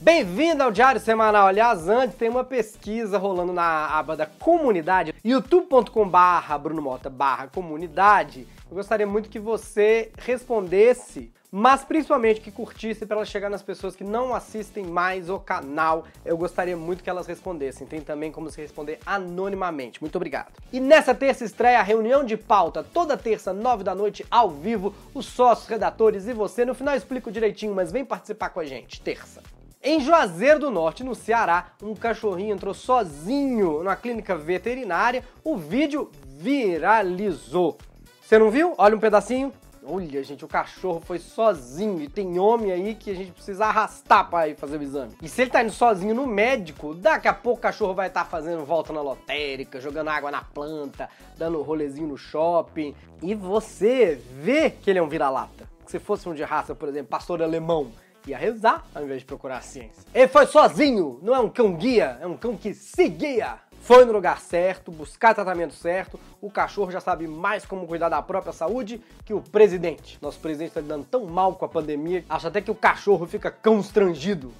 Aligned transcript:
Bem-vindo 0.00 0.62
ao 0.62 0.70
Diário 0.70 1.00
Semanal. 1.00 1.48
Aliás, 1.48 1.88
antes 1.88 2.16
tem 2.16 2.28
uma 2.28 2.44
pesquisa 2.44 3.18
rolando 3.18 3.52
na 3.52 3.88
aba 3.88 4.16
da 4.16 4.26
comunidade, 4.26 5.12
youtube.com 5.24 6.08
barra 6.08 6.56
Bruno 6.56 6.80
Mota 6.80 7.10
barra 7.10 7.48
comunidade. 7.48 8.46
Eu 8.70 8.76
gostaria 8.76 9.08
muito 9.08 9.28
que 9.28 9.40
você 9.40 10.12
respondesse, 10.18 11.32
mas 11.50 11.84
principalmente 11.84 12.40
que 12.40 12.52
curtisse 12.52 13.04
para 13.06 13.16
ela 13.16 13.26
chegar 13.26 13.50
nas 13.50 13.60
pessoas 13.60 13.96
que 13.96 14.04
não 14.04 14.32
assistem 14.32 14.86
mais 14.86 15.28
o 15.28 15.40
canal. 15.40 16.04
Eu 16.24 16.38
gostaria 16.38 16.76
muito 16.76 17.02
que 17.02 17.10
elas 17.10 17.26
respondessem. 17.26 17.84
Tem 17.84 18.00
também 18.00 18.30
como 18.30 18.48
se 18.50 18.60
responder 18.60 19.00
anonimamente. 19.04 20.00
Muito 20.00 20.14
obrigado. 20.14 20.52
E 20.72 20.78
nessa 20.78 21.12
terça 21.12 21.44
estreia 21.44 21.80
a 21.80 21.82
reunião 21.82 22.22
de 22.22 22.36
pauta, 22.36 22.84
toda 22.84 23.16
terça, 23.16 23.52
nove 23.52 23.82
da 23.82 23.96
noite, 23.96 24.24
ao 24.30 24.48
vivo, 24.48 24.94
os 25.12 25.26
sócios, 25.26 25.66
redatores 25.66 26.28
e 26.28 26.32
você. 26.32 26.64
No 26.64 26.72
final 26.72 26.94
explico 26.94 27.32
direitinho, 27.32 27.74
mas 27.74 27.90
vem 27.90 28.04
participar 28.04 28.50
com 28.50 28.60
a 28.60 28.64
gente, 28.64 29.00
terça. 29.00 29.42
Em 29.80 30.00
Juazeiro 30.00 30.58
do 30.58 30.72
Norte, 30.72 31.04
no 31.04 31.14
Ceará, 31.14 31.68
um 31.80 31.94
cachorrinho 31.94 32.52
entrou 32.52 32.74
sozinho 32.74 33.84
na 33.84 33.94
clínica 33.94 34.34
veterinária. 34.34 35.22
O 35.44 35.56
vídeo 35.56 36.10
viralizou. 36.26 37.78
Você 38.20 38.38
não 38.40 38.50
viu? 38.50 38.74
Olha 38.76 38.96
um 38.96 39.00
pedacinho. 39.00 39.52
Olha, 39.84 40.22
gente, 40.24 40.44
o 40.44 40.48
cachorro 40.48 41.00
foi 41.00 41.20
sozinho 41.20 42.02
e 42.02 42.08
tem 42.08 42.40
homem 42.40 42.72
aí 42.72 42.94
que 42.96 43.08
a 43.08 43.14
gente 43.14 43.30
precisa 43.30 43.66
arrastar 43.66 44.28
para 44.28 44.48
ir 44.48 44.56
fazer 44.56 44.78
o 44.78 44.82
exame. 44.82 45.14
E 45.22 45.28
se 45.28 45.42
ele 45.42 45.50
tá 45.50 45.62
indo 45.62 45.72
sozinho 45.72 46.12
no 46.12 46.26
médico, 46.26 46.92
daqui 46.92 47.28
a 47.28 47.32
pouco 47.32 47.60
o 47.60 47.62
cachorro 47.62 47.94
vai 47.94 48.08
estar 48.08 48.24
tá 48.24 48.30
fazendo 48.30 48.64
volta 48.64 48.92
na 48.92 49.00
lotérica, 49.00 49.80
jogando 49.80 50.08
água 50.08 50.30
na 50.32 50.42
planta, 50.42 51.08
dando 51.38 51.62
rolezinho 51.62 52.08
no 52.08 52.18
shopping. 52.18 52.96
E 53.22 53.32
você 53.32 54.20
vê 54.42 54.70
que 54.70 54.90
ele 54.90 54.98
é 54.98 55.02
um 55.02 55.08
vira-lata. 55.08 55.68
Se 55.86 56.00
fosse 56.00 56.28
um 56.28 56.34
de 56.34 56.42
raça, 56.42 56.74
por 56.74 56.88
exemplo, 56.88 57.08
pastor 57.08 57.42
alemão, 57.42 57.92
ia 58.30 58.38
rezar 58.38 58.84
ao 58.94 59.02
invés 59.02 59.20
de 59.20 59.26
procurar 59.26 59.58
a 59.58 59.60
ciência. 59.60 60.04
Ele 60.14 60.28
foi 60.28 60.46
sozinho, 60.46 61.18
não 61.22 61.34
é 61.34 61.40
um 61.40 61.48
cão 61.48 61.74
guia, 61.74 62.18
é 62.20 62.26
um 62.26 62.36
cão 62.36 62.56
que 62.56 62.74
se 62.74 63.08
guia. 63.08 63.58
Foi 63.80 64.04
no 64.04 64.12
lugar 64.12 64.40
certo, 64.40 64.90
buscar 64.90 65.34
tratamento 65.34 65.72
certo, 65.72 66.18
o 66.40 66.50
cachorro 66.50 66.90
já 66.90 67.00
sabe 67.00 67.26
mais 67.26 67.64
como 67.64 67.86
cuidar 67.86 68.08
da 68.08 68.20
própria 68.20 68.52
saúde 68.52 69.00
que 69.24 69.32
o 69.32 69.40
presidente. 69.40 70.18
Nosso 70.20 70.38
presidente 70.40 70.68
está 70.68 70.80
lidando 70.80 71.06
tão 71.06 71.24
mal 71.24 71.54
com 71.54 71.64
a 71.64 71.68
pandemia, 71.68 72.24
acha 72.28 72.48
até 72.48 72.60
que 72.60 72.70
o 72.70 72.74
cachorro 72.74 73.26
fica 73.26 73.50
constrangido. 73.50 74.52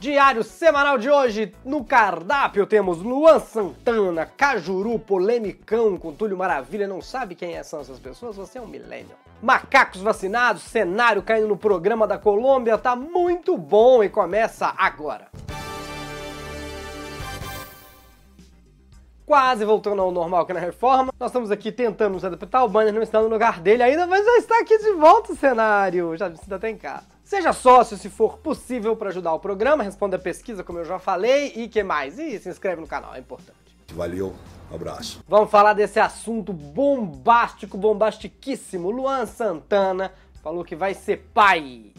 Diário 0.00 0.44
semanal 0.44 0.96
de 0.96 1.10
hoje, 1.10 1.52
no 1.64 1.84
cardápio 1.84 2.64
temos 2.66 3.02
Luan 3.02 3.40
Santana, 3.40 4.24
Cajuru, 4.24 4.96
Polemicão 4.96 5.96
com 5.96 6.12
Túlio 6.12 6.36
Maravilha. 6.36 6.86
Não 6.86 7.02
sabe 7.02 7.34
quem 7.34 7.60
são 7.64 7.80
essas 7.80 7.98
pessoas? 7.98 8.36
Você 8.36 8.58
é 8.58 8.60
um 8.60 8.66
millennial. 8.68 9.18
Macacos 9.42 10.00
vacinados, 10.00 10.62
cenário 10.62 11.20
caindo 11.20 11.48
no 11.48 11.56
programa 11.56 12.06
da 12.06 12.16
Colômbia, 12.16 12.78
tá 12.78 12.94
muito 12.94 13.58
bom 13.58 14.04
e 14.04 14.08
começa 14.08 14.72
agora. 14.78 15.26
quase 19.26 19.62
voltando 19.62 20.00
ao 20.00 20.10
normal 20.10 20.40
aqui 20.40 20.54
na 20.54 20.60
reforma. 20.60 21.12
Nós 21.20 21.28
estamos 21.28 21.50
aqui 21.50 21.70
tentando 21.70 22.14
nos 22.14 22.24
adaptar, 22.24 22.64
o 22.64 22.68
banner 22.68 22.94
não 22.94 23.02
está 23.02 23.20
no 23.20 23.28
lugar 23.28 23.60
dele 23.60 23.82
ainda, 23.82 24.06
mas 24.06 24.24
já 24.24 24.36
está 24.38 24.58
aqui 24.60 24.78
de 24.78 24.92
volta 24.92 25.32
o 25.32 25.36
cenário. 25.36 26.16
Já 26.16 26.30
precisa 26.30 26.56
até 26.56 26.70
em 26.70 26.78
casa. 26.78 27.17
Seja 27.28 27.52
sócio 27.52 27.98
se 27.98 28.08
for 28.08 28.38
possível 28.38 28.96
para 28.96 29.10
ajudar 29.10 29.34
o 29.34 29.38
programa, 29.38 29.84
responda 29.84 30.16
a 30.16 30.18
pesquisa 30.18 30.64
como 30.64 30.78
eu 30.78 30.84
já 30.86 30.98
falei 30.98 31.52
e 31.56 31.68
que 31.68 31.82
mais? 31.82 32.18
E 32.18 32.38
se 32.38 32.48
inscreve 32.48 32.80
no 32.80 32.86
canal, 32.86 33.14
é 33.14 33.18
importante. 33.18 33.76
Valeu, 33.92 34.34
abraço. 34.72 35.22
Vamos 35.28 35.50
falar 35.50 35.74
desse 35.74 36.00
assunto 36.00 36.54
bombástico, 36.54 37.76
bombastiquíssimo. 37.76 38.90
Luan 38.90 39.26
Santana 39.26 40.10
falou 40.42 40.64
que 40.64 40.74
vai 40.74 40.94
ser 40.94 41.18
pai. 41.34 41.92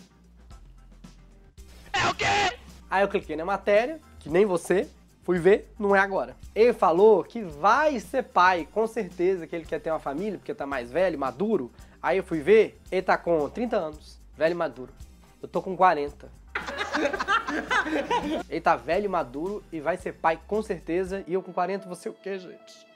É 1.93 2.07
o 2.09 2.15
quê? 2.15 2.57
Aí 2.89 3.03
eu 3.03 3.07
cliquei 3.07 3.35
na 3.35 3.45
matéria, 3.45 3.99
que 4.17 4.31
nem 4.31 4.47
você, 4.47 4.89
Fui 5.21 5.37
ver, 5.37 5.71
não 5.77 5.95
é 5.95 5.99
agora. 5.99 6.35
Ele 6.55 6.73
falou 6.73 7.23
que 7.23 7.43
vai 7.43 7.99
ser 7.99 8.23
pai, 8.23 8.67
com 8.73 8.87
certeza 8.87 9.45
que 9.45 9.55
ele 9.55 9.65
quer 9.65 9.79
ter 9.79 9.91
uma 9.91 9.99
família, 9.99 10.39
porque 10.39 10.55
tá 10.55 10.65
mais 10.65 10.91
velho, 10.91 11.19
maduro. 11.19 11.71
Aí 12.01 12.17
eu 12.17 12.23
fui 12.23 12.39
ver, 12.39 12.81
ele 12.91 13.03
tá 13.03 13.15
com 13.15 13.47
30 13.47 13.77
anos, 13.77 14.19
velho 14.35 14.53
e 14.53 14.55
maduro. 14.55 14.91
Eu 15.41 15.47
tô 15.47 15.61
com 15.61 15.75
40. 15.75 16.29
ele 18.49 18.61
tá 18.61 18.75
velho, 18.75 19.09
maduro 19.09 19.63
e 19.71 19.79
vai 19.79 19.97
ser 19.97 20.13
pai 20.13 20.39
com 20.47 20.61
certeza. 20.61 21.23
E 21.27 21.33
eu 21.33 21.41
com 21.41 21.53
40, 21.53 21.87
você 21.87 22.09
o 22.09 22.13
quê, 22.13 22.37
gente? 22.37 22.87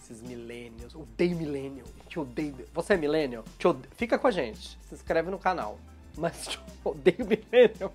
Esses 0.00 0.22
millennials. 0.22 0.94
Odeio 0.94 1.36
millennial. 1.36 1.86
Te 2.08 2.18
odeio. 2.18 2.54
Você 2.72 2.94
é 2.94 2.96
millennial? 2.96 3.44
Te 3.58 3.66
odeio. 3.66 3.92
Fica 3.96 4.18
com 4.18 4.26
a 4.26 4.30
gente. 4.30 4.78
Se 4.82 4.94
inscreve 4.94 5.30
no 5.30 5.38
canal. 5.38 5.78
Mas 6.16 6.46
te 6.48 6.60
odeio 6.84 7.26
millennial. 7.26 7.92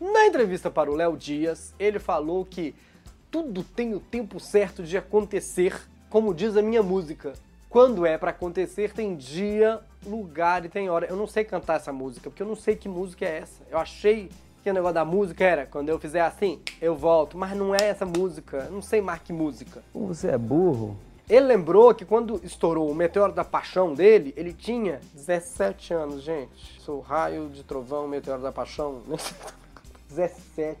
Na 0.00 0.26
entrevista 0.26 0.70
para 0.70 0.90
o 0.90 0.94
Léo 0.94 1.16
Dias, 1.16 1.74
ele 1.78 1.98
falou 1.98 2.44
que 2.44 2.74
tudo 3.30 3.64
tem 3.64 3.94
o 3.94 4.00
tempo 4.00 4.38
certo 4.38 4.82
de 4.82 4.96
acontecer, 4.96 5.80
como 6.08 6.32
diz 6.32 6.56
a 6.56 6.62
minha 6.62 6.82
música. 6.82 7.34
Quando 7.68 8.06
é 8.06 8.16
para 8.16 8.30
acontecer, 8.30 8.92
tem 8.94 9.14
dia, 9.14 9.80
lugar 10.06 10.64
e 10.64 10.70
tem 10.70 10.88
hora. 10.88 11.06
Eu 11.06 11.16
não 11.16 11.26
sei 11.26 11.44
cantar 11.44 11.76
essa 11.76 11.92
música, 11.92 12.30
porque 12.30 12.42
eu 12.42 12.46
não 12.46 12.56
sei 12.56 12.74
que 12.74 12.88
música 12.88 13.26
é 13.26 13.38
essa. 13.38 13.62
Eu 13.70 13.76
achei 13.76 14.30
que 14.62 14.70
o 14.70 14.72
negócio 14.72 14.94
da 14.94 15.04
música 15.04 15.44
era 15.44 15.66
quando 15.66 15.90
eu 15.90 15.98
fizer 15.98 16.22
assim, 16.22 16.60
eu 16.80 16.96
volto, 16.96 17.36
mas 17.36 17.54
não 17.54 17.74
é 17.74 17.88
essa 17.88 18.06
música. 18.06 18.64
Eu 18.64 18.72
não 18.72 18.80
sei 18.80 19.02
mais 19.02 19.20
que 19.20 19.34
música. 19.34 19.82
Você 19.92 20.28
é 20.28 20.38
burro? 20.38 20.96
Ele 21.28 21.44
lembrou 21.44 21.94
que 21.94 22.06
quando 22.06 22.40
estourou 22.42 22.90
o 22.90 22.94
Meteoro 22.94 23.34
da 23.34 23.44
Paixão 23.44 23.92
dele, 23.92 24.32
ele 24.34 24.54
tinha 24.54 24.98
17 25.12 25.92
anos, 25.92 26.22
gente. 26.22 26.80
Sou 26.80 27.00
raio 27.00 27.50
de 27.50 27.62
trovão, 27.62 28.08
Meteoro 28.08 28.40
da 28.40 28.50
Paixão. 28.50 29.02
17. 30.08 30.80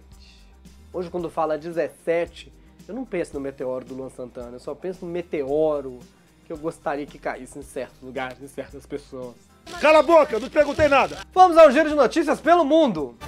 Hoje, 0.90 1.10
quando 1.10 1.28
fala 1.28 1.58
17, 1.58 2.50
eu 2.88 2.94
não 2.94 3.04
penso 3.04 3.34
no 3.34 3.40
meteoro 3.40 3.84
do 3.84 3.94
Luan 3.94 4.08
Santana, 4.08 4.56
eu 4.56 4.58
só 4.58 4.74
penso 4.74 5.04
no 5.04 5.12
meteoro 5.12 5.98
que 6.48 6.52
eu 6.54 6.56
gostaria 6.56 7.04
que 7.04 7.18
caísse 7.18 7.58
em 7.58 7.62
certos 7.62 8.00
lugares, 8.00 8.42
em 8.42 8.48
certas 8.48 8.86
pessoas. 8.86 9.36
Cala 9.82 9.98
a 9.98 10.02
boca, 10.02 10.34
eu 10.34 10.40
não 10.40 10.48
te 10.48 10.52
perguntei 10.52 10.88
nada! 10.88 11.18
Vamos 11.34 11.58
ao 11.58 11.70
giro 11.70 11.90
de 11.90 11.94
notícias 11.94 12.40
pelo 12.40 12.64
mundo! 12.64 13.18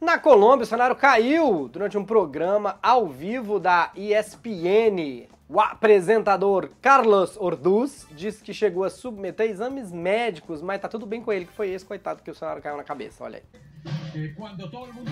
Na 0.00 0.18
Colômbia, 0.18 0.62
o 0.62 0.66
cenário 0.66 0.96
caiu 0.96 1.68
durante 1.68 1.98
um 1.98 2.04
programa 2.06 2.78
ao 2.82 3.06
vivo 3.06 3.60
da 3.60 3.90
ESPN. 3.94 5.28
O 5.46 5.60
apresentador 5.60 6.70
Carlos 6.80 7.36
Orduz 7.36 8.06
disse 8.12 8.42
que 8.42 8.54
chegou 8.54 8.82
a 8.82 8.88
submeter 8.88 9.50
exames 9.50 9.92
médicos, 9.92 10.62
mas 10.62 10.80
tá 10.80 10.88
tudo 10.88 11.04
bem 11.04 11.20
com 11.20 11.30
ele, 11.30 11.44
que 11.44 11.52
foi 11.52 11.68
esse 11.68 11.84
coitado 11.84 12.22
que 12.22 12.30
o 12.30 12.34
cenário 12.34 12.62
caiu 12.62 12.78
na 12.78 12.84
cabeça, 12.84 13.22
olha 13.22 13.42
aí. 13.42 14.05
Quando 14.36 14.70
todo 14.70 14.92
mundo... 14.92 15.10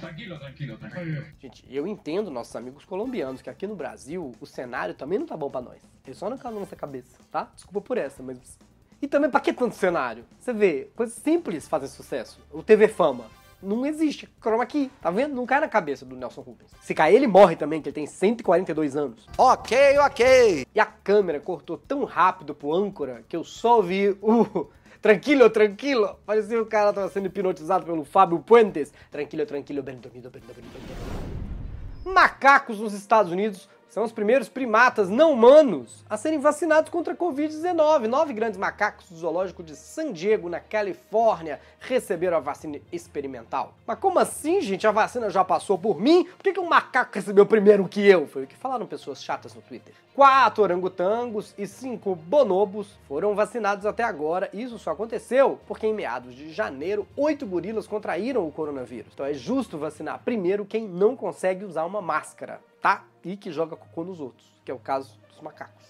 Tranquilo, 0.00 0.38
tranquilo, 0.38 0.78
tranquilo. 0.78 1.26
Gente, 1.38 1.64
eu 1.70 1.86
entendo 1.86 2.30
nossos 2.30 2.54
amigos 2.56 2.84
colombianos 2.84 3.40
que 3.40 3.50
aqui 3.50 3.66
no 3.66 3.76
Brasil 3.76 4.32
o 4.40 4.46
cenário 4.46 4.94
também 4.94 5.18
não 5.18 5.26
tá 5.26 5.36
bom 5.36 5.50
pra 5.50 5.60
nós. 5.60 5.80
Ele 6.04 6.14
só 6.14 6.28
não 6.28 6.38
caiu 6.38 6.54
na 6.54 6.60
nossa 6.60 6.76
cabeça, 6.76 7.16
tá? 7.30 7.50
Desculpa 7.54 7.80
por 7.80 7.98
essa, 7.98 8.22
mas. 8.22 8.58
E 9.00 9.06
também 9.06 9.30
pra 9.30 9.40
que 9.40 9.52
tanto 9.52 9.74
cenário? 9.74 10.24
Você 10.38 10.52
vê, 10.52 10.90
coisas 10.94 11.16
simples 11.16 11.68
fazem 11.68 11.88
sucesso. 11.88 12.40
O 12.50 12.62
TV 12.62 12.88
Fama 12.88 13.26
não 13.62 13.86
existe 13.86 14.28
chroma 14.40 14.66
key, 14.66 14.90
tá 15.00 15.10
vendo? 15.10 15.34
Não 15.34 15.46
cai 15.46 15.60
na 15.60 15.68
cabeça 15.68 16.04
do 16.04 16.16
Nelson 16.16 16.42
Rubens. 16.42 16.70
Se 16.80 16.94
cair, 16.94 17.16
ele 17.16 17.26
morre 17.26 17.56
também, 17.56 17.80
que 17.80 17.88
ele 17.88 17.94
tem 17.94 18.06
142 18.06 18.96
anos. 18.96 19.26
Ok, 19.38 19.98
ok. 19.98 20.66
E 20.74 20.80
a 20.80 20.86
câmera 20.86 21.40
cortou 21.40 21.78
tão 21.78 22.04
rápido 22.04 22.54
pro 22.54 22.74
âncora 22.74 23.24
que 23.28 23.36
eu 23.36 23.42
só 23.42 23.80
vi 23.80 24.10
o... 24.20 24.68
Tranquilo, 25.04 25.50
tranquilo. 25.50 26.18
Parecia 26.24 26.62
o 26.62 26.64
cara 26.64 26.90
tava 26.90 27.10
sendo 27.10 27.26
hipnotizado 27.26 27.84
pelo 27.84 28.06
Fábio 28.06 28.38
Puentes. 28.38 28.90
Tranquilo, 29.10 29.44
tranquilo, 29.44 29.82
bem 29.82 29.98
dormido, 29.98 30.30
bem 30.30 30.40
dormido, 30.40 30.66
bem 30.72 30.82
dormido. 30.82 32.14
Macacos 32.14 32.80
nos 32.80 32.94
Estados 32.94 33.30
Unidos 33.30 33.68
são 33.94 34.02
os 34.02 34.10
primeiros 34.10 34.48
primatas 34.48 35.08
não 35.08 35.30
humanos 35.30 36.04
a 36.10 36.16
serem 36.16 36.40
vacinados 36.40 36.90
contra 36.90 37.12
a 37.12 37.16
Covid-19. 37.16 38.08
Nove 38.08 38.32
grandes 38.32 38.58
macacos 38.58 39.08
do 39.08 39.16
zoológico 39.16 39.62
de 39.62 39.76
San 39.76 40.10
Diego, 40.12 40.48
na 40.48 40.58
Califórnia, 40.58 41.60
receberam 41.78 42.36
a 42.36 42.40
vacina 42.40 42.80
experimental. 42.90 43.72
Mas 43.86 44.00
como 44.00 44.18
assim, 44.18 44.60
gente? 44.60 44.84
A 44.84 44.90
vacina 44.90 45.30
já 45.30 45.44
passou 45.44 45.78
por 45.78 46.00
mim? 46.00 46.24
Por 46.24 46.42
que, 46.42 46.54
que 46.54 46.58
um 46.58 46.68
macaco 46.68 47.14
recebeu 47.14 47.46
primeiro 47.46 47.86
que 47.86 48.04
eu? 48.04 48.26
Foi 48.26 48.42
o 48.42 48.46
que 48.48 48.56
falaram 48.56 48.84
pessoas 48.84 49.22
chatas 49.22 49.54
no 49.54 49.62
Twitter. 49.62 49.94
Quatro 50.12 50.64
orangotangos 50.64 51.54
e 51.56 51.64
cinco 51.64 52.16
bonobos 52.16 52.98
foram 53.06 53.36
vacinados 53.36 53.86
até 53.86 54.02
agora. 54.02 54.50
Isso 54.52 54.76
só 54.76 54.90
aconteceu 54.90 55.60
porque 55.68 55.86
em 55.86 55.94
meados 55.94 56.34
de 56.34 56.52
janeiro, 56.52 57.06
oito 57.16 57.46
gorilas 57.46 57.86
contraíram 57.86 58.44
o 58.44 58.50
coronavírus. 58.50 59.12
Então 59.14 59.24
é 59.24 59.34
justo 59.34 59.78
vacinar 59.78 60.20
primeiro 60.24 60.64
quem 60.64 60.88
não 60.88 61.14
consegue 61.14 61.64
usar 61.64 61.84
uma 61.84 62.02
máscara 62.02 62.60
tá? 62.84 63.02
E 63.24 63.34
que 63.34 63.50
joga 63.50 63.74
cocô 63.76 64.04
nos 64.04 64.20
outros, 64.20 64.46
que 64.62 64.70
é 64.70 64.74
o 64.74 64.78
caso 64.78 65.18
dos 65.30 65.40
macacos. 65.40 65.82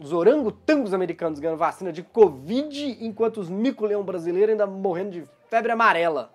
Os 0.00 0.12
orangotangos 0.12 0.94
americanos 0.94 1.40
ganham 1.40 1.56
vacina 1.56 1.92
de 1.92 2.04
Covid, 2.04 3.04
enquanto 3.04 3.38
os 3.38 3.48
mico-leão 3.48 4.04
brasileiros 4.04 4.52
ainda 4.52 4.64
morrendo 4.64 5.10
de 5.10 5.28
febre 5.50 5.72
amarela. 5.72 6.30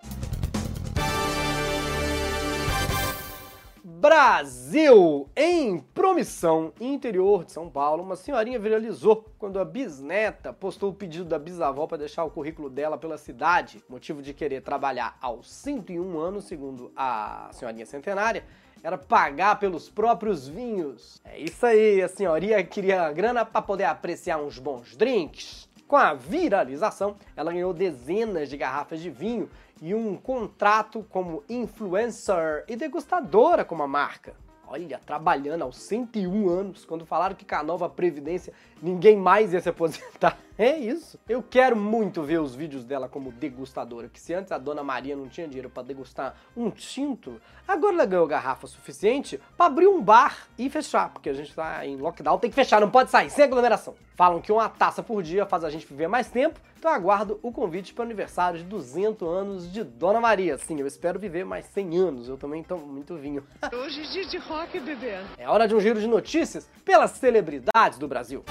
Brasil! 4.00 5.28
Em 5.36 5.78
Promissão, 5.78 6.72
interior 6.80 7.44
de 7.44 7.52
São 7.52 7.68
Paulo, 7.68 8.02
uma 8.02 8.16
senhorinha 8.16 8.58
viralizou 8.58 9.26
quando 9.38 9.58
a 9.58 9.64
bisneta 9.64 10.54
postou 10.54 10.88
o 10.88 10.94
pedido 10.94 11.26
da 11.26 11.38
bisavó 11.38 11.86
para 11.86 11.98
deixar 11.98 12.24
o 12.24 12.30
currículo 12.30 12.70
dela 12.70 12.96
pela 12.96 13.18
cidade, 13.18 13.84
motivo 13.90 14.22
de 14.22 14.32
querer 14.32 14.62
trabalhar 14.62 15.18
aos 15.20 15.50
101 15.50 16.18
anos, 16.18 16.44
segundo 16.44 16.90
a 16.96 17.50
senhorinha 17.52 17.84
centenária, 17.84 18.42
era 18.82 18.96
pagar 18.96 19.58
pelos 19.58 19.90
próprios 19.90 20.48
vinhos. 20.48 21.20
É 21.22 21.38
isso 21.38 21.66
aí, 21.66 22.00
a 22.00 22.08
senhoria 22.08 22.64
queria 22.64 23.12
grana 23.12 23.44
para 23.44 23.60
poder 23.60 23.84
apreciar 23.84 24.38
uns 24.38 24.58
bons 24.58 24.96
drinks. 24.96 25.68
Com 25.90 25.96
a 25.96 26.14
viralização, 26.14 27.16
ela 27.34 27.52
ganhou 27.52 27.74
dezenas 27.74 28.48
de 28.48 28.56
garrafas 28.56 29.00
de 29.00 29.10
vinho 29.10 29.50
e 29.82 29.92
um 29.92 30.16
contrato 30.16 31.04
como 31.10 31.42
influencer 31.48 32.64
e 32.68 32.76
degustadora 32.76 33.64
com 33.64 33.82
a 33.82 33.88
marca. 33.88 34.32
Olha, 34.72 35.00
trabalhando 35.04 35.62
aos 35.62 35.78
101 35.78 36.48
anos, 36.48 36.84
quando 36.84 37.04
falaram 37.04 37.34
que 37.34 37.44
com 37.44 37.56
a 37.56 37.62
nova 37.62 37.88
Previdência 37.88 38.52
ninguém 38.80 39.16
mais 39.16 39.52
ia 39.52 39.60
se 39.60 39.68
aposentar. 39.68 40.38
É 40.60 40.76
isso. 40.76 41.18
Eu 41.26 41.42
quero 41.42 41.74
muito 41.74 42.22
ver 42.22 42.38
os 42.38 42.54
vídeos 42.54 42.84
dela 42.84 43.08
como 43.08 43.32
degustadora, 43.32 44.10
que 44.10 44.20
se 44.20 44.34
antes 44.34 44.52
a 44.52 44.58
dona 44.58 44.84
Maria 44.84 45.16
não 45.16 45.26
tinha 45.26 45.48
dinheiro 45.48 45.70
para 45.70 45.84
degustar 45.84 46.36
um 46.54 46.70
tinto, 46.70 47.40
agora 47.66 47.94
ela 47.94 48.04
ganhou 48.04 48.26
garrafa 48.26 48.66
suficiente 48.66 49.40
para 49.56 49.64
abrir 49.64 49.86
um 49.86 50.02
bar 50.02 50.48
e 50.58 50.68
fechar, 50.68 51.08
porque 51.14 51.30
a 51.30 51.32
gente 51.32 51.54
tá 51.54 51.86
em 51.86 51.96
lockdown, 51.96 52.38
tem 52.38 52.50
que 52.50 52.54
fechar, 52.54 52.78
não 52.78 52.90
pode 52.90 53.10
sair, 53.10 53.30
sem 53.30 53.42
aglomeração. 53.42 53.94
Falam 54.14 54.42
que 54.42 54.52
uma 54.52 54.68
taça 54.68 55.02
por 55.02 55.22
dia 55.22 55.46
faz 55.46 55.64
a 55.64 55.70
gente 55.70 55.86
viver 55.86 56.08
mais 56.08 56.28
tempo, 56.28 56.60
então 56.80 56.90
aguardo 56.90 57.38
o 57.42 57.52
convite 57.52 57.92
para 57.92 58.04
o 58.04 58.06
aniversário 58.06 58.58
de 58.58 58.64
200 58.64 59.28
anos 59.28 59.70
de 59.70 59.84
Dona 59.84 60.18
Maria. 60.18 60.56
Sim, 60.56 60.80
eu 60.80 60.86
espero 60.86 61.18
viver 61.18 61.44
mais 61.44 61.66
100 61.66 61.98
anos, 61.98 62.26
eu 62.26 62.38
também 62.38 62.62
tomo 62.62 62.86
muito 62.86 63.16
vinho. 63.16 63.44
Hoje 63.84 64.00
é 64.00 64.04
dia 64.04 64.24
de 64.24 64.38
rock, 64.38 64.80
bebê. 64.80 65.18
É 65.36 65.46
hora 65.46 65.68
de 65.68 65.74
um 65.74 65.80
giro 65.80 66.00
de 66.00 66.06
notícias 66.06 66.70
pelas 66.82 67.10
celebridades 67.10 67.98
do 67.98 68.08
Brasil. 68.08 68.42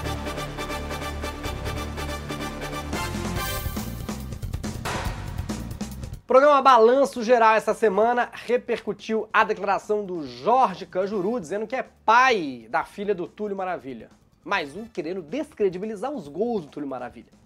Programa 6.24 6.62
Balanço 6.62 7.24
Geral 7.24 7.56
essa 7.56 7.74
semana 7.74 8.30
repercutiu 8.32 9.28
a 9.32 9.42
declaração 9.42 10.06
do 10.06 10.24
Jorge 10.24 10.86
Cajuru 10.86 11.40
dizendo 11.40 11.66
que 11.66 11.74
é 11.74 11.84
pai 12.04 12.68
da 12.70 12.84
filha 12.84 13.12
do 13.12 13.26
Túlio 13.26 13.56
Maravilha. 13.56 14.08
Mais 14.44 14.76
um 14.76 14.84
querendo 14.84 15.20
descredibilizar 15.20 16.12
os 16.12 16.28
gols 16.28 16.62
do 16.62 16.68
Túlio 16.68 16.88
Maravilha. 16.88 17.40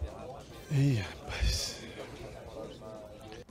Ih, 0.76 0.96
rapaz. 0.96 1.80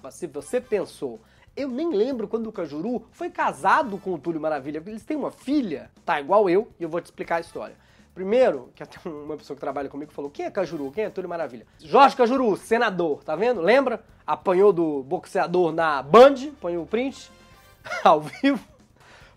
Mas 0.01 0.15
se 0.15 0.27
você 0.27 0.59
pensou, 0.59 1.21
eu 1.55 1.69
nem 1.69 1.93
lembro 1.95 2.27
quando 2.27 2.47
o 2.47 2.51
Cajuru 2.51 3.07
foi 3.13 3.29
casado 3.29 3.97
com 3.97 4.13
o 4.13 4.17
Túlio 4.17 4.41
Maravilha, 4.41 4.83
eles 4.85 5.05
têm 5.05 5.15
uma 5.15 5.31
filha, 5.31 5.89
tá 6.03 6.19
igual 6.19 6.49
eu, 6.49 6.67
e 6.77 6.83
eu 6.83 6.89
vou 6.89 6.99
te 6.99 7.05
explicar 7.05 7.37
a 7.37 7.39
história. 7.39 7.77
Primeiro, 8.13 8.71
que 8.75 8.83
até 8.83 8.99
uma 9.09 9.37
pessoa 9.37 9.55
que 9.55 9.61
trabalha 9.61 9.87
comigo 9.87 10.11
falou: 10.11 10.29
quem 10.29 10.45
é 10.45 10.51
Cajuru? 10.51 10.91
Quem 10.91 11.05
é 11.05 11.09
Túlio 11.09 11.29
Maravilha? 11.29 11.65
Jorge 11.79 12.13
Cajuru, 12.13 12.57
senador, 12.57 13.23
tá 13.23 13.37
vendo? 13.37 13.61
Lembra? 13.61 14.03
Apanhou 14.27 14.73
do 14.73 15.01
boxeador 15.03 15.71
na 15.71 16.03
Band, 16.03 16.49
apanhou 16.57 16.83
o 16.83 16.87
print, 16.87 17.31
ao 18.03 18.19
vivo. 18.19 18.67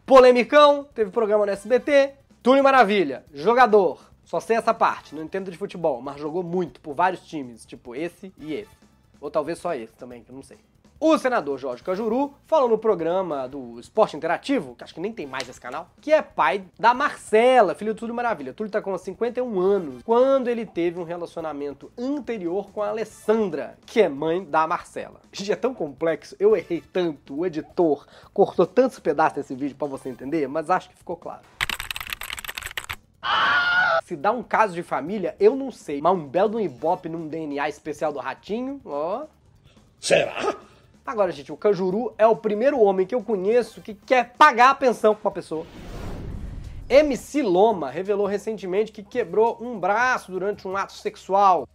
Polemicão, 0.05 0.89
teve 0.93 1.13
programa 1.13 1.47
no 1.47 1.53
SBT. 1.53 2.15
Túlio 2.43 2.65
Maravilha, 2.65 3.25
jogador. 3.33 4.06
Só 4.27 4.41
sei 4.41 4.57
essa 4.57 4.75
parte, 4.75 5.15
não 5.15 5.23
entendo 5.23 5.53
de 5.53 5.57
futebol, 5.57 6.03
mas 6.03 6.21
jogou 6.21 6.43
muito 6.43 6.81
por 6.81 6.95
vários 6.95 7.21
times, 7.21 7.65
tipo 7.65 7.95
esse 7.95 8.35
e 8.37 8.55
esse. 8.55 8.77
Ou 9.21 9.31
talvez 9.31 9.57
só 9.57 9.73
esse 9.73 9.93
também, 9.93 10.25
que 10.25 10.31
eu 10.31 10.35
não 10.35 10.43
sei. 10.43 10.59
O 10.99 11.17
senador 11.17 11.59
Jorge 11.59 11.85
Cajuru 11.85 12.35
falou 12.45 12.69
no 12.69 12.77
programa 12.77 13.47
do 13.47 13.79
Esporte 13.79 14.17
Interativo, 14.17 14.75
que 14.75 14.83
acho 14.83 14.95
que 14.95 15.01
nem 15.01 15.13
tem 15.13 15.27
mais 15.27 15.49
esse 15.49 15.61
canal, 15.61 15.91
que 16.01 16.13
é 16.13 16.23
pai 16.23 16.65
da 16.77 16.93
Marcela, 16.93 17.77
filho 17.77 17.95
do 17.95 18.01
Túlio 18.01 18.15
Maravilha. 18.17 18.53
Túlio 18.53 18.73
tá 18.73 18.83
com 18.83 18.99
51 18.99 19.61
anos, 19.61 20.03
quando 20.03 20.49
ele 20.49 20.67
teve 20.67 20.99
um 20.99 21.05
relacionamento 21.05 21.93
anterior 21.97 22.73
com 22.73 22.83
a 22.83 22.89
Alessandra, 22.89 23.79
que 23.87 24.01
é 24.01 24.09
mãe 24.09 24.43
da 24.43 24.67
Marcela. 24.67 25.21
Gente, 25.31 25.53
é 25.53 25.57
tão 25.57 25.73
complexo, 25.73 26.35
eu 26.41 26.57
errei 26.57 26.83
tanto, 26.93 27.39
o 27.39 27.47
editor 27.47 28.05
cortou 28.35 28.67
tantos 28.67 28.99
pedaços 28.99 29.37
desse 29.37 29.55
vídeo 29.55 29.77
para 29.77 29.87
você 29.87 30.09
entender, 30.09 30.49
mas 30.49 30.69
acho 30.69 30.89
que 30.89 30.97
ficou 30.97 31.17
claro. 31.17 31.43
Se 34.07 34.15
dá 34.15 34.31
um 34.31 34.41
caso 34.41 34.73
de 34.73 34.85
família, 34.85 35.35
eu 35.41 35.57
não 35.57 35.73
sei, 35.73 36.01
mas 36.01 36.13
um 36.13 36.29
belo 36.29 36.51
do 36.51 36.61
Ibope 36.61 37.09
num 37.09 37.27
DNA 37.27 37.69
especial 37.69 38.13
do 38.13 38.21
Ratinho, 38.21 38.81
ó... 38.85 39.25
Será? 39.99 40.55
Agora, 41.05 41.33
gente, 41.33 41.51
o 41.51 41.57
Cajuru 41.57 42.15
é 42.17 42.25
o 42.25 42.37
primeiro 42.37 42.79
homem 42.79 43.05
que 43.05 43.17
eu 43.17 43.21
conheço 43.21 43.81
que 43.81 43.95
quer 43.95 44.33
pagar 44.39 44.71
a 44.71 44.75
pensão 44.77 45.13
pra 45.13 45.27
uma 45.29 45.35
pessoa. 45.35 45.67
MC 46.89 47.43
Loma 47.43 47.91
revelou 47.91 48.29
recentemente 48.29 48.93
que 48.93 49.03
quebrou 49.03 49.59
um 49.61 49.77
braço 49.77 50.31
durante 50.31 50.69
um 50.69 50.77
ato 50.77 50.93
sexual. 50.93 51.69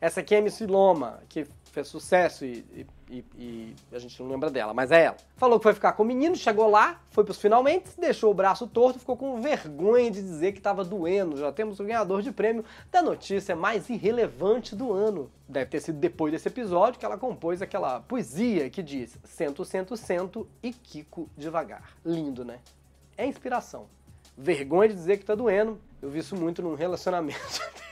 Essa 0.00 0.20
aqui 0.20 0.36
é 0.36 0.38
MC 0.38 0.68
Loma, 0.68 1.18
que 1.28 1.48
fez 1.72 1.88
sucesso 1.88 2.44
e, 2.44 2.64
e, 2.72 2.86
e, 3.10 3.74
a 3.92 3.98
gente 3.98 4.22
não 4.22 4.30
lembra 4.30 4.50
dela, 4.50 4.72
mas 4.72 4.92
é 4.92 5.06
ela. 5.06 5.16
Falou 5.36 5.58
que 5.58 5.64
foi 5.64 5.74
ficar 5.74 5.92
com 5.92 6.02
o 6.02 6.06
menino, 6.06 6.36
chegou 6.36 6.70
lá, 6.70 7.00
foi 7.10 7.24
pros 7.24 7.40
finalmente, 7.40 7.90
deixou 7.98 8.30
o 8.30 8.34
braço 8.34 8.66
torto, 8.66 9.00
ficou 9.00 9.16
com 9.16 9.40
vergonha 9.40 10.10
de 10.10 10.22
dizer 10.22 10.52
que 10.52 10.60
tava 10.60 10.84
doendo. 10.84 11.36
Já 11.36 11.50
temos 11.50 11.80
o 11.80 11.84
ganhador 11.84 12.22
de 12.22 12.30
prêmio 12.30 12.64
da 12.90 13.02
notícia 13.02 13.56
mais 13.56 13.88
irrelevante 13.90 14.76
do 14.76 14.92
ano. 14.92 15.30
Deve 15.48 15.70
ter 15.70 15.80
sido 15.80 15.98
depois 15.98 16.32
desse 16.32 16.46
episódio 16.46 17.00
que 17.00 17.04
ela 17.04 17.18
compôs 17.18 17.60
aquela 17.60 18.00
poesia 18.00 18.70
que 18.70 18.82
diz: 18.82 19.18
Sento, 19.24 19.64
sento, 19.64 19.96
sento 19.96 20.48
e 20.62 20.72
Kiko 20.72 21.28
devagar. 21.36 21.96
Lindo, 22.04 22.44
né? 22.44 22.60
É 23.16 23.26
inspiração. 23.26 23.86
Vergonha 24.38 24.88
de 24.88 24.94
dizer 24.94 25.18
que 25.18 25.24
tá 25.24 25.34
doendo. 25.34 25.80
Eu 26.00 26.08
vi 26.08 26.20
isso 26.20 26.36
muito 26.36 26.62
num 26.62 26.74
relacionamento 26.74 27.40
anterior. 27.44 27.90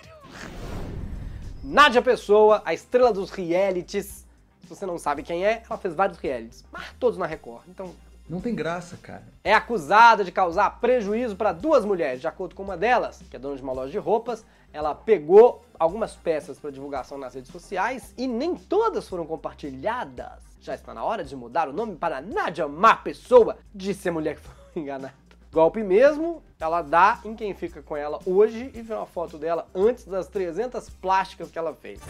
Nádia 1.64 2.00
Pessoa, 2.00 2.62
a 2.64 2.72
estrela 2.72 3.12
dos 3.12 3.30
realities. 3.30 4.27
Se 4.68 4.74
você 4.76 4.84
não 4.84 4.98
sabe 4.98 5.22
quem 5.22 5.46
é, 5.46 5.62
ela 5.68 5.78
fez 5.78 5.94
vários 5.94 6.18
realities, 6.18 6.62
mas 6.70 6.84
todos 7.00 7.18
na 7.18 7.24
Record. 7.24 7.62
Então, 7.68 7.94
Não 8.28 8.38
tem 8.38 8.54
graça, 8.54 8.98
cara. 8.98 9.22
é 9.42 9.54
acusada 9.54 10.22
de 10.22 10.30
causar 10.30 10.78
prejuízo 10.78 11.34
para 11.36 11.52
duas 11.52 11.86
mulheres. 11.86 12.20
De 12.20 12.26
acordo 12.28 12.54
com 12.54 12.62
uma 12.62 12.76
delas, 12.76 13.22
que 13.30 13.36
é 13.36 13.38
dona 13.38 13.56
de 13.56 13.62
uma 13.62 13.72
loja 13.72 13.90
de 13.90 13.96
roupas, 13.96 14.44
ela 14.70 14.94
pegou 14.94 15.64
algumas 15.78 16.14
peças 16.14 16.58
para 16.58 16.70
divulgação 16.70 17.16
nas 17.16 17.34
redes 17.34 17.50
sociais 17.50 18.12
e 18.18 18.26
nem 18.26 18.54
todas 18.54 19.08
foram 19.08 19.24
compartilhadas. 19.26 20.42
Já 20.60 20.74
está 20.74 20.92
na 20.92 21.02
hora 21.02 21.24
de 21.24 21.34
mudar 21.34 21.66
o 21.66 21.72
nome 21.72 21.96
para 21.96 22.20
Nádia 22.20 22.68
Má 22.68 22.94
Pessoa, 22.94 23.56
disse 23.74 24.10
a 24.10 24.12
mulher 24.12 24.34
que 24.36 24.42
foi 24.42 24.54
enganada. 24.82 25.14
Golpe 25.50 25.82
mesmo, 25.82 26.42
ela 26.60 26.82
dá 26.82 27.20
em 27.24 27.34
quem 27.34 27.54
fica 27.54 27.80
com 27.80 27.96
ela 27.96 28.18
hoje 28.26 28.70
e 28.74 28.82
vê 28.82 28.92
uma 28.92 29.06
foto 29.06 29.38
dela 29.38 29.66
antes 29.74 30.04
das 30.04 30.28
300 30.28 30.90
plásticas 30.90 31.50
que 31.50 31.58
ela 31.58 31.74
fez. 31.74 32.00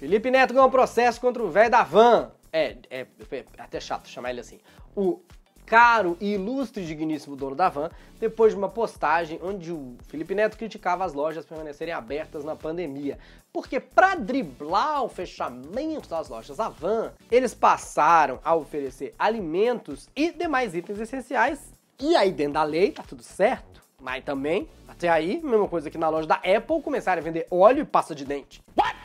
Felipe 0.00 0.30
Neto 0.30 0.54
ganhou 0.54 0.66
um 0.66 0.70
processo 0.70 1.20
contra 1.20 1.42
o 1.42 1.50
velho 1.50 1.70
da 1.70 1.82
van. 1.82 2.30
É, 2.50 2.74
é, 2.88 3.06
é 3.32 3.44
até 3.58 3.78
chato 3.78 4.08
chamar 4.08 4.30
ele 4.30 4.40
assim. 4.40 4.58
O 4.96 5.20
caro 5.66 6.16
e 6.18 6.32
ilustre 6.32 6.86
digníssimo 6.86 7.36
dono 7.36 7.54
da 7.54 7.68
van, 7.68 7.90
depois 8.18 8.54
de 8.54 8.58
uma 8.58 8.70
postagem 8.70 9.38
onde 9.42 9.70
o 9.70 9.98
Felipe 10.08 10.34
Neto 10.34 10.56
criticava 10.56 11.04
as 11.04 11.12
lojas 11.12 11.44
permanecerem 11.44 11.92
abertas 11.92 12.44
na 12.44 12.56
pandemia. 12.56 13.18
Porque 13.52 13.78
para 13.78 14.14
driblar 14.14 15.04
o 15.04 15.08
fechamento 15.10 16.08
das 16.08 16.30
lojas 16.30 16.56
da 16.56 16.70
van, 16.70 17.12
eles 17.30 17.52
passaram 17.52 18.40
a 18.42 18.54
oferecer 18.54 19.14
alimentos 19.18 20.08
e 20.16 20.32
demais 20.32 20.74
itens 20.74 20.98
essenciais. 20.98 21.60
E 22.00 22.16
aí, 22.16 22.32
dentro 22.32 22.54
da 22.54 22.62
lei, 22.62 22.92
tá 22.92 23.02
tudo 23.02 23.22
certo. 23.22 23.82
Mas 24.00 24.24
também, 24.24 24.66
até 24.88 25.10
aí, 25.10 25.42
mesma 25.42 25.68
coisa 25.68 25.90
que 25.90 25.98
na 25.98 26.08
loja 26.08 26.26
da 26.26 26.36
Apple, 26.36 26.80
começaram 26.82 27.20
a 27.20 27.22
vender 27.22 27.46
óleo 27.50 27.82
e 27.82 27.84
pasta 27.84 28.14
de 28.14 28.24
dente. 28.24 28.62
What? 28.74 28.99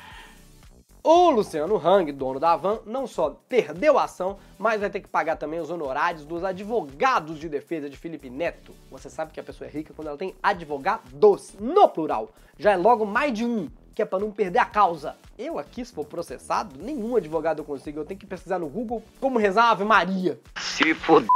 O 1.08 1.30
Luciano 1.30 1.78
Hang, 1.78 2.12
dono 2.12 2.40
da 2.40 2.56
van, 2.56 2.80
não 2.84 3.06
só 3.06 3.38
perdeu 3.48 4.00
a 4.00 4.06
ação, 4.06 4.38
mas 4.58 4.82
vai 4.82 4.90
ter 4.90 5.02
que 5.02 5.08
pagar 5.08 5.36
também 5.36 5.60
os 5.60 5.70
honorários 5.70 6.26
dos 6.26 6.44
advogados 6.44 7.38
de 7.38 7.48
defesa 7.48 7.88
de 7.88 7.96
Felipe 7.96 8.28
Neto. 8.28 8.72
Você 8.90 9.08
sabe 9.08 9.32
que 9.32 9.40
a 9.40 9.44
pessoa 9.44 9.68
é 9.68 9.72
rica 9.72 9.94
quando 9.96 10.08
ela 10.08 10.18
tem 10.18 10.34
advogados, 10.42 11.54
no 11.60 11.88
plural. 11.90 12.30
Já 12.58 12.72
é 12.72 12.76
logo 12.76 13.06
mais 13.06 13.32
de 13.32 13.46
um, 13.46 13.70
que 13.94 14.02
é 14.02 14.06
para 14.06 14.18
não 14.18 14.32
perder 14.32 14.58
a 14.58 14.66
causa. 14.66 15.16
Eu 15.38 15.60
aqui, 15.60 15.86
se 15.86 15.94
for 15.94 16.06
processado, 16.06 16.76
nenhum 16.84 17.16
advogado 17.16 17.60
eu 17.60 17.66
consigo. 17.66 18.00
Eu 18.00 18.06
tenho 18.06 18.20
que 18.20 18.26
pesquisar 18.26 18.58
no 18.58 18.68
Google 18.68 19.04
como 19.22 19.38
rezar 19.38 19.70
Ave 19.70 19.84
Maria. 19.84 20.40
Se 20.58 20.96
foder. 20.96 21.28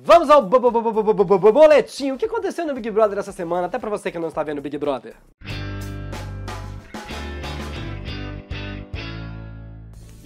Vamos 0.00 0.30
ao 0.30 0.42
bo- 0.42 0.60
bo- 0.60 0.70
bo- 0.70 0.92
bo- 0.92 1.02
bo- 1.02 1.24
bo- 1.24 1.38
bo- 1.40 1.52
boletim. 1.52 2.12
O 2.12 2.16
que 2.16 2.26
aconteceu 2.26 2.64
no 2.64 2.72
Big 2.72 2.88
Brother 2.88 3.18
essa 3.18 3.32
semana? 3.32 3.66
Até 3.66 3.80
pra 3.80 3.90
você 3.90 4.12
que 4.12 4.18
não 4.20 4.28
está 4.28 4.44
vendo 4.44 4.58
o 4.58 4.62
Big 4.62 4.78
Brother. 4.78 5.16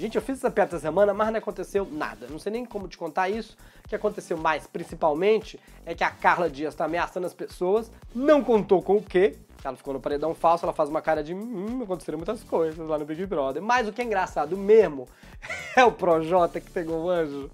Gente, 0.02 0.16
eu 0.16 0.22
fiz 0.22 0.38
essa 0.38 0.50
piada 0.50 0.70
essa 0.70 0.80
semana, 0.80 1.14
mas 1.14 1.30
não 1.30 1.38
aconteceu 1.38 1.86
nada. 1.88 2.26
Não 2.28 2.36
sei 2.36 2.50
nem 2.50 2.64
como 2.64 2.88
te 2.88 2.98
contar 2.98 3.28
isso. 3.28 3.56
O 3.84 3.88
que 3.88 3.94
aconteceu 3.94 4.36
mais, 4.36 4.66
principalmente, 4.66 5.60
é 5.86 5.94
que 5.94 6.02
a 6.02 6.10
Carla 6.10 6.50
Dias 6.50 6.74
tá 6.74 6.86
ameaçando 6.86 7.24
as 7.24 7.32
pessoas, 7.32 7.88
não 8.12 8.42
contou 8.42 8.82
com 8.82 8.96
o 8.96 9.00
quê. 9.00 9.36
Ela 9.62 9.76
ficou 9.76 9.94
no 9.94 10.00
paredão 10.00 10.34
falso, 10.34 10.64
ela 10.64 10.72
faz 10.72 10.88
uma 10.88 11.00
cara 11.00 11.22
de 11.22 11.32
hum, 11.32 11.82
aconteceram 11.84 12.18
muitas 12.18 12.42
coisas 12.42 12.84
lá 12.84 12.98
no 12.98 13.04
Big 13.04 13.24
Brother. 13.26 13.62
Mas 13.62 13.86
o 13.86 13.92
que 13.92 14.02
é 14.02 14.04
engraçado 14.04 14.56
mesmo 14.56 15.06
é 15.76 15.84
o 15.84 15.92
Projota 15.92 16.60
que 16.60 16.68
pegou 16.68 17.04
o 17.04 17.08
anjo. 17.08 17.48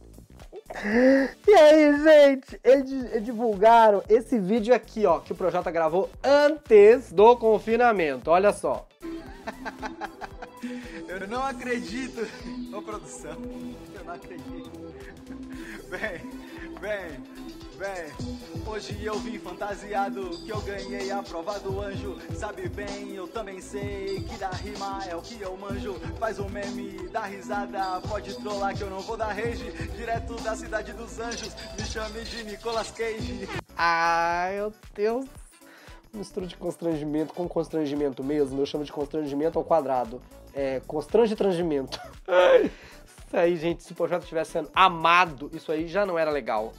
E 1.46 1.54
aí, 1.54 2.02
gente, 2.02 2.58
eles 2.64 3.22
divulgaram 3.22 4.02
esse 4.08 4.38
vídeo 4.38 4.74
aqui, 4.74 5.04
ó, 5.04 5.18
que 5.18 5.34
o 5.34 5.36
Projota 5.36 5.70
gravou 5.70 6.08
antes 6.24 7.12
do 7.12 7.36
confinamento. 7.36 8.30
Olha 8.30 8.54
só. 8.54 8.88
Eu 11.08 11.26
não 11.28 11.42
acredito. 11.42 12.26
Ô, 12.74 12.82
produção. 12.82 13.36
Eu 13.94 14.04
não 14.04 14.14
acredito. 14.14 14.70
Vem, 15.88 16.30
vem, 16.80 17.22
vem. 17.78 18.66
Hoje 18.66 19.04
eu 19.04 19.18
vim 19.18 19.38
fantasiado 19.38 20.30
que 20.44 20.50
eu 20.50 20.60
ganhei 20.60 21.10
a 21.10 21.22
prova 21.22 21.58
do 21.60 21.80
anjo. 21.80 22.18
Sabe 22.36 22.68
bem, 22.68 23.14
eu 23.14 23.26
também 23.28 23.60
sei 23.60 24.22
que 24.22 24.36
da 24.36 24.50
rima 24.50 25.04
é 25.08 25.16
o 25.16 25.22
que 25.22 25.40
eu 25.40 25.56
manjo. 25.56 25.94
Faz 26.18 26.38
um 26.38 26.48
meme, 26.48 27.08
dá 27.08 27.22
risada, 27.22 28.00
pode 28.08 28.34
trollar 28.34 28.76
que 28.76 28.82
eu 28.82 28.90
não 28.90 29.00
vou 29.00 29.16
dar 29.16 29.32
rage. 29.32 29.70
Direto 29.96 30.34
da 30.42 30.54
cidade 30.56 30.92
dos 30.92 31.18
anjos, 31.18 31.54
me 31.78 31.84
chame 31.84 32.22
de 32.24 32.44
Nicolas 32.44 32.90
Cage. 32.90 33.48
Ai, 33.76 34.56
meu 34.56 34.72
Deus. 34.94 35.26
Mistura 36.12 36.46
de 36.46 36.56
constrangimento 36.56 37.34
com 37.34 37.46
constrangimento 37.48 38.24
mesmo. 38.24 38.60
Eu 38.60 38.66
chamo 38.66 38.84
de 38.84 38.92
constrangimento 38.92 39.58
ao 39.58 39.64
quadrado. 39.64 40.20
É, 40.60 40.80
constrange-trangimento. 40.88 42.00
Isso 42.64 43.36
aí, 43.36 43.54
gente, 43.54 43.84
se 43.84 43.92
o 43.92 43.94
projeto 43.94 44.22
estivesse 44.22 44.50
sendo 44.50 44.68
amado, 44.74 45.48
isso 45.54 45.70
aí 45.70 45.86
já 45.86 46.04
não 46.04 46.18
era 46.18 46.32
legal. 46.32 46.72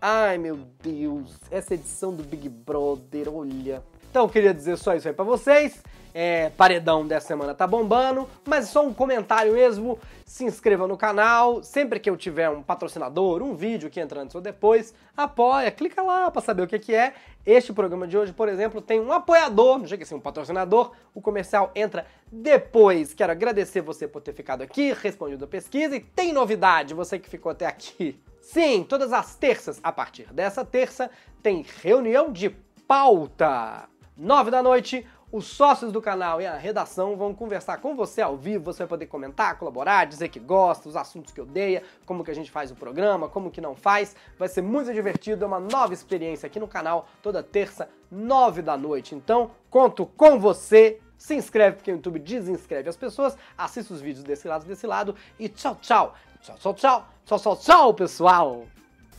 Ai, 0.00 0.38
meu 0.38 0.56
Deus, 0.80 1.36
essa 1.50 1.74
edição 1.74 2.14
do 2.14 2.22
Big 2.22 2.48
Brother, 2.48 3.34
olha. 3.34 3.82
Então, 4.08 4.22
eu 4.22 4.28
queria 4.28 4.54
dizer 4.54 4.76
só 4.76 4.94
isso 4.94 5.08
aí 5.08 5.14
pra 5.14 5.24
vocês. 5.24 5.82
É, 6.16 6.50
paredão 6.50 7.04
dessa 7.04 7.26
semana 7.26 7.56
tá 7.56 7.66
bombando, 7.66 8.30
mas 8.46 8.68
só 8.68 8.86
um 8.86 8.94
comentário 8.94 9.52
mesmo. 9.52 9.98
Se 10.24 10.44
inscreva 10.44 10.86
no 10.86 10.96
canal. 10.96 11.60
Sempre 11.64 11.98
que 11.98 12.08
eu 12.08 12.16
tiver 12.16 12.48
um 12.48 12.62
patrocinador, 12.62 13.42
um 13.42 13.56
vídeo 13.56 13.90
que 13.90 13.98
entra 13.98 14.20
antes 14.20 14.32
ou 14.36 14.40
depois, 14.40 14.94
apoia, 15.16 15.72
clica 15.72 16.00
lá 16.02 16.30
pra 16.30 16.40
saber 16.40 16.62
o 16.62 16.68
que, 16.68 16.78
que 16.78 16.94
é. 16.94 17.14
Este 17.44 17.72
programa 17.72 18.06
de 18.06 18.16
hoje, 18.16 18.32
por 18.32 18.48
exemplo, 18.48 18.80
tem 18.80 19.00
um 19.00 19.12
apoiador, 19.12 19.78
não 19.78 19.88
chega 19.88 20.04
assim, 20.04 20.14
um 20.14 20.20
patrocinador. 20.20 20.92
O 21.12 21.20
comercial 21.20 21.72
entra 21.74 22.06
depois. 22.30 23.12
Quero 23.12 23.32
agradecer 23.32 23.80
você 23.80 24.06
por 24.06 24.22
ter 24.22 24.32
ficado 24.32 24.62
aqui, 24.62 24.92
respondido 24.92 25.44
a 25.44 25.48
pesquisa. 25.48 25.96
E 25.96 26.00
tem 26.00 26.32
novidade, 26.32 26.94
você 26.94 27.18
que 27.18 27.28
ficou 27.28 27.50
até 27.50 27.66
aqui. 27.66 28.16
Sim, 28.40 28.86
todas 28.88 29.12
as 29.12 29.34
terças, 29.34 29.80
a 29.82 29.90
partir 29.90 30.32
dessa 30.32 30.64
terça, 30.64 31.10
tem 31.42 31.66
reunião 31.82 32.30
de 32.30 32.50
pauta. 32.86 33.88
Nove 34.16 34.48
da 34.48 34.62
noite, 34.62 35.04
os 35.34 35.46
sócios 35.46 35.90
do 35.90 36.00
canal 36.00 36.40
e 36.40 36.46
a 36.46 36.56
redação 36.56 37.16
vão 37.16 37.34
conversar 37.34 37.78
com 37.78 37.96
você 37.96 38.22
ao 38.22 38.36
vivo, 38.36 38.66
você 38.66 38.84
vai 38.84 38.86
poder 38.86 39.06
comentar, 39.06 39.58
colaborar, 39.58 40.04
dizer 40.04 40.28
que 40.28 40.38
gosta, 40.38 40.88
os 40.88 40.94
assuntos 40.94 41.32
que 41.32 41.40
odeia, 41.40 41.82
como 42.06 42.22
que 42.22 42.30
a 42.30 42.34
gente 42.34 42.52
faz 42.52 42.70
o 42.70 42.76
programa, 42.76 43.28
como 43.28 43.50
que 43.50 43.60
não 43.60 43.74
faz. 43.74 44.14
Vai 44.38 44.46
ser 44.46 44.62
muito 44.62 44.94
divertido, 44.94 45.44
é 45.44 45.48
uma 45.48 45.58
nova 45.58 45.92
experiência 45.92 46.46
aqui 46.46 46.60
no 46.60 46.68
canal, 46.68 47.08
toda 47.20 47.42
terça, 47.42 47.88
nove 48.08 48.62
da 48.62 48.76
noite. 48.76 49.16
Então, 49.16 49.50
conto 49.68 50.06
com 50.06 50.38
você. 50.38 51.00
Se 51.18 51.34
inscreve 51.34 51.78
porque 51.78 51.90
o 51.90 51.96
YouTube 51.96 52.20
desinscreve 52.20 52.88
as 52.88 52.96
pessoas, 52.96 53.36
assista 53.58 53.92
os 53.92 54.00
vídeos 54.00 54.22
desse 54.22 54.46
lado 54.46 54.64
desse 54.64 54.86
lado 54.86 55.16
e 55.36 55.48
tchau, 55.48 55.76
tchau. 55.82 56.14
Tchau, 56.42 56.56
tchau, 56.60 56.74
tchau. 56.74 57.08
Tchau, 57.26 57.38
tchau, 57.40 57.56
tchau, 57.56 57.94
pessoal. 57.94 58.66